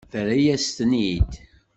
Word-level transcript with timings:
Terra-yas-ten-id. 0.11 1.31